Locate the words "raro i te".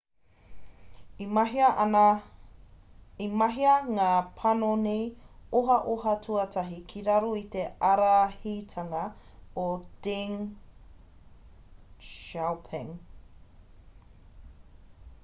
7.09-7.65